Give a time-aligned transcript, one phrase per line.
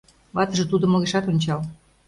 [0.35, 1.59] Ватыже тудым огешат ончал.